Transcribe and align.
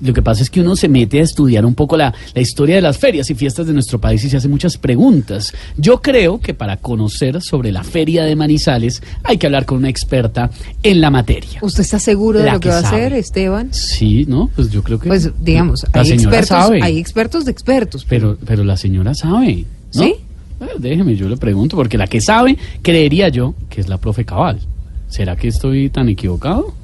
Lo 0.00 0.12
que 0.12 0.22
pasa 0.22 0.42
es 0.42 0.50
que 0.50 0.60
uno 0.60 0.76
se 0.76 0.88
mete 0.88 1.20
a 1.20 1.24
estudiar 1.24 1.66
un 1.66 1.74
poco 1.74 1.96
la, 1.96 2.14
la 2.34 2.40
historia 2.40 2.76
de 2.76 2.82
las 2.82 2.98
ferias 2.98 3.30
y 3.30 3.34
fiestas 3.34 3.66
de 3.66 3.72
nuestro 3.72 4.00
país 4.00 4.22
y 4.24 4.30
se 4.30 4.36
hace 4.36 4.48
muchas 4.48 4.76
preguntas. 4.78 5.52
Yo 5.76 6.00
creo 6.00 6.40
que 6.40 6.54
para 6.54 6.76
conocer 6.76 7.42
sobre 7.42 7.72
la 7.72 7.82
feria 7.82 8.24
de 8.24 8.36
Manizales 8.36 9.02
hay 9.24 9.38
que 9.38 9.46
hablar 9.46 9.64
con 9.64 9.78
una 9.78 9.88
experta 9.88 10.50
en 10.82 11.00
la 11.00 11.10
materia. 11.10 11.58
¿Usted 11.62 11.82
está 11.82 11.98
seguro 11.98 12.38
de 12.38 12.46
La 12.46 12.54
lo 12.54 12.60
que, 12.60 12.68
que 12.68 12.74
va 12.74 12.76
a 12.76 12.80
hacer, 12.80 13.12
Esteban? 13.12 13.72
Sí, 13.72 14.24
¿no? 14.28 14.50
Pues 14.54 14.70
yo 14.70 14.82
creo 14.82 14.98
que... 14.98 15.08
Pues 15.08 15.30
digamos, 15.40 15.84
la 15.92 16.00
hay 16.00 16.12
expertos, 16.12 16.48
sabe. 16.48 16.80
hay 16.82 16.98
expertos 16.98 17.44
de 17.44 17.50
expertos. 17.50 18.06
Pero, 18.08 18.38
pero 18.44 18.64
la 18.64 18.76
señora 18.76 19.14
sabe, 19.14 19.64
¿no? 19.94 20.02
¿Sí? 20.02 20.14
Eh, 20.60 20.66
déjeme, 20.78 21.16
yo 21.16 21.28
le 21.28 21.36
pregunto, 21.36 21.76
porque 21.76 21.98
la 21.98 22.06
que 22.06 22.20
sabe, 22.20 22.56
creería 22.82 23.28
yo, 23.28 23.54
que 23.68 23.80
es 23.80 23.88
la 23.88 23.98
profe 23.98 24.24
Cabal. 24.24 24.60
¿Será 25.08 25.36
que 25.36 25.48
estoy 25.48 25.88
tan 25.88 26.08
equivocado? 26.08 26.74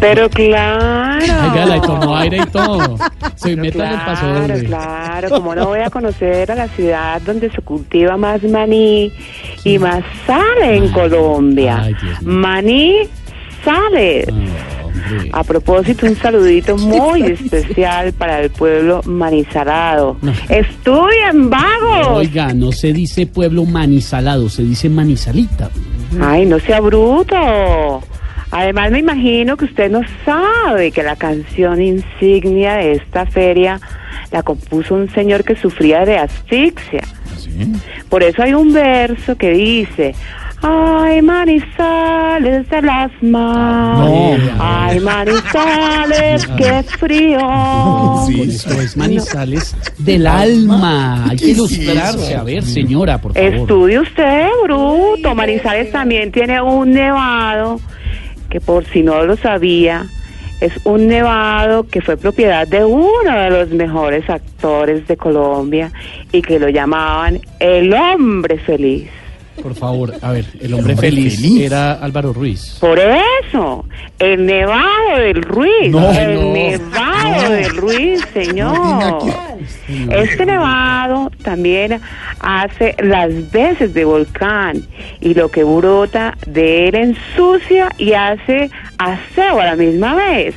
Pero 0.00 0.28
claro. 0.28 1.24
Oiga, 1.50 1.66
le 1.66 1.80
tomó 1.80 2.16
aire 2.16 2.38
y 2.38 2.46
todo. 2.50 2.96
Soy 3.36 3.56
Pero 3.56 3.62
meta 3.62 3.86
en 3.86 3.92
el 3.92 3.98
paso 4.04 4.20
claro, 4.26 4.40
doble. 4.40 4.64
claro, 4.64 5.30
como 5.30 5.54
no 5.54 5.66
voy 5.66 5.80
a 5.80 5.90
conocer 5.90 6.50
a 6.50 6.54
la 6.54 6.68
ciudad 6.68 7.20
donde 7.22 7.50
se 7.50 7.60
cultiva 7.62 8.16
más 8.16 8.42
maní 8.42 9.12
y 9.64 9.78
más 9.78 10.02
sale 10.26 10.76
en 10.76 10.88
Colombia. 10.92 11.80
ay, 11.82 11.94
maní 12.22 13.08
sale. 13.64 14.26
Ah, 14.28 14.84
hombre. 14.84 15.30
A 15.32 15.42
propósito, 15.44 16.06
un 16.06 16.16
saludito 16.16 16.76
muy 16.78 17.22
especial 17.22 18.12
para 18.12 18.40
el 18.40 18.50
pueblo 18.50 19.00
manizalado. 19.04 20.16
No. 20.22 20.32
¡Estudien, 20.48 21.48
vagos! 21.50 22.08
Oiga, 22.18 22.52
no 22.54 22.72
se 22.72 22.92
dice 22.92 23.26
pueblo 23.26 23.64
manizalado, 23.64 24.48
se 24.48 24.62
dice 24.62 24.88
manizalita. 24.88 25.70
Ay, 26.20 26.46
no 26.46 26.58
sea 26.60 26.80
bruto. 26.80 28.02
Además, 28.64 28.90
me 28.92 29.00
imagino 29.00 29.58
que 29.58 29.66
usted 29.66 29.90
no 29.90 30.00
sabe 30.24 30.90
que 30.90 31.02
la 31.02 31.16
canción 31.16 31.82
insignia 31.82 32.76
de 32.76 32.92
esta 32.92 33.26
feria 33.26 33.78
la 34.32 34.42
compuso 34.42 34.94
un 34.94 35.10
señor 35.10 35.44
que 35.44 35.54
sufría 35.54 36.06
de 36.06 36.16
asfixia. 36.16 37.02
Por 38.08 38.22
eso 38.22 38.42
hay 38.42 38.54
un 38.54 38.72
verso 38.72 39.36
que 39.36 39.50
dice, 39.50 40.14
ay 40.62 41.20
manizales 41.20 42.66
del 42.70 42.88
asma, 42.88 43.96
No. 43.98 44.36
ay 44.58 44.98
manizales, 45.00 46.46
qué 46.56 46.82
frío. 46.98 47.38
Con 47.38 48.34
esto 48.48 48.80
es 48.80 48.96
manizales 48.96 49.76
del 49.98 50.26
alma. 50.26 51.26
Hay 51.28 51.36
que 51.36 51.48
ilustrarse. 51.50 52.34
A 52.34 52.42
ver, 52.44 52.62
señora, 52.62 53.20
por 53.20 53.34
favor. 53.34 53.54
Estudie 53.54 53.98
usted, 53.98 54.46
bruto. 54.62 55.34
Manizales 55.34 55.92
también 55.92 56.32
tiene 56.32 56.62
un 56.62 56.92
nevado 56.92 57.78
que 58.54 58.60
por 58.60 58.84
si 58.86 59.02
no 59.02 59.24
lo 59.24 59.36
sabía, 59.36 60.06
es 60.60 60.72
un 60.84 61.08
nevado 61.08 61.88
que 61.88 62.00
fue 62.00 62.16
propiedad 62.16 62.68
de 62.68 62.84
uno 62.84 63.36
de 63.36 63.50
los 63.50 63.70
mejores 63.70 64.30
actores 64.30 65.08
de 65.08 65.16
Colombia 65.16 65.90
y 66.30 66.40
que 66.40 66.60
lo 66.60 66.68
llamaban 66.68 67.40
el 67.58 67.92
hombre 67.92 68.58
feliz. 68.58 69.10
Por 69.60 69.74
favor, 69.74 70.14
a 70.22 70.30
ver, 70.30 70.44
el 70.60 70.72
hombre, 70.72 70.92
hombre 70.92 71.10
feliz, 71.10 71.34
feliz. 71.34 71.62
era 71.62 71.94
Álvaro 71.94 72.32
Ruiz. 72.32 72.78
Por 72.80 72.96
eso, 73.00 73.86
el 74.20 74.46
nevado 74.46 75.18
del 75.18 75.42
Ruiz, 75.42 75.90
No, 75.90 76.12
el 76.12 76.34
no, 76.36 76.52
nevado 76.52 77.50
del 77.50 77.76
Ruiz, 77.76 78.24
señor. 78.32 79.18
Este 80.10 80.46
nevado 80.46 81.30
también 81.42 82.00
hace 82.40 82.94
las 83.02 83.50
veces 83.50 83.94
de 83.94 84.04
volcán 84.04 84.82
y 85.20 85.34
lo 85.34 85.50
que 85.50 85.64
brota 85.64 86.36
de 86.46 86.88
él 86.88 86.94
ensucia 86.94 87.88
y 87.98 88.12
hace 88.12 88.70
aseo 88.98 89.60
a 89.60 89.64
la 89.64 89.76
misma 89.76 90.14
vez. 90.14 90.54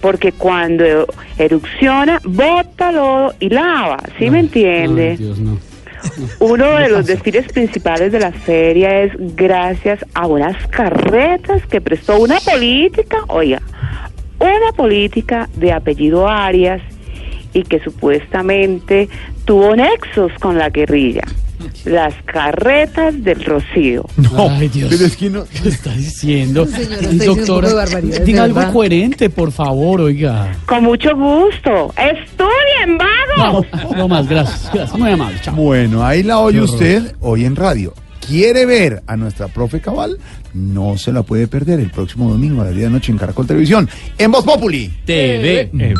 Porque 0.00 0.32
cuando 0.32 1.06
erupciona, 1.38 2.20
bota 2.24 2.92
lodo 2.92 3.34
y 3.40 3.48
lava, 3.48 3.98
¿sí 4.18 4.30
me 4.30 4.40
entiende? 4.40 5.10
ay, 5.10 5.16
Dios, 5.16 5.38
no. 5.38 5.58
Uno 6.38 6.76
de 6.76 6.88
los 6.90 7.06
desfiles 7.06 7.50
principales 7.52 8.12
de 8.12 8.20
la 8.20 8.32
feria 8.32 9.02
es 9.02 9.12
gracias 9.34 10.04
a 10.14 10.26
unas 10.26 10.54
carretas 10.68 11.66
que 11.66 11.80
prestó 11.80 12.20
una 12.20 12.38
política, 12.40 13.18
oiga, 13.28 13.62
una 14.38 14.72
política 14.76 15.48
de 15.54 15.72
apellido 15.72 16.28
Arias 16.28 16.82
y 17.54 17.62
que 17.62 17.80
supuestamente 17.80 19.08
tuvo 19.46 19.74
nexos 19.74 20.32
con 20.40 20.58
la 20.58 20.68
guerrilla. 20.68 21.22
Las 21.86 22.12
carretas 22.26 23.22
del 23.22 23.42
Rocío. 23.42 24.04
No, 24.16 24.50
Ay, 24.50 24.68
Dios. 24.68 24.90
pero 24.90 25.06
es 25.06 25.16
que 25.16 25.30
no. 25.30 25.44
¿Qué 25.44 25.68
está 25.68 25.94
diciendo? 25.94 26.66
Señora, 26.66 27.72
barbaridades, 27.74 28.24
diga 28.26 28.42
algo 28.44 28.72
coherente, 28.72 29.30
por 29.30 29.50
favor, 29.52 30.02
oiga. 30.02 30.52
Con 30.66 30.84
mucho 30.84 31.14
gusto. 31.16 31.94
¡Estudien, 31.96 32.98
vagos! 32.98 33.66
No, 33.72 33.96
no 33.96 34.08
más, 34.08 34.28
gracias. 34.28 34.70
gracias. 34.74 34.98
Muy 34.98 35.10
amable, 35.12 35.38
chao. 35.40 35.54
Bueno, 35.54 36.04
ahí 36.04 36.22
la 36.22 36.38
oye 36.38 36.60
usted 36.60 37.14
hoy 37.20 37.44
en 37.44 37.56
radio. 37.56 37.94
¿Quiere 38.26 38.64
ver 38.66 39.02
a 39.06 39.16
nuestra 39.16 39.48
profe 39.48 39.80
Cabal? 39.80 40.18
No 40.54 40.96
se 40.96 41.12
la 41.12 41.22
puede 41.22 41.46
perder 41.46 41.78
el 41.80 41.90
próximo 41.90 42.28
domingo 42.30 42.62
a 42.62 42.64
las 42.66 42.74
10 42.74 42.84
de 42.84 42.90
la 42.90 42.96
noche 42.96 43.12
en 43.12 43.18
Caracol 43.18 43.46
Televisión. 43.46 43.88
En 44.18 44.30
Voz 44.30 44.44
Populi. 44.44 44.90
TV. 45.04 45.70
TV. 45.72 45.94